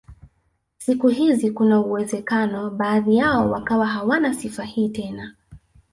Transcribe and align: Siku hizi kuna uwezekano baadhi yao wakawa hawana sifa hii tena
Siku 0.77 1.07
hizi 1.07 1.51
kuna 1.51 1.79
uwezekano 1.79 2.69
baadhi 2.69 3.15
yao 3.17 3.51
wakawa 3.51 3.87
hawana 3.87 4.33
sifa 4.33 4.63
hii 4.63 4.89
tena 4.89 5.35